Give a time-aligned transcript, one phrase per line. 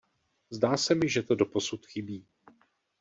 [0.49, 2.27] Zdá se mi, že to doposud chybí.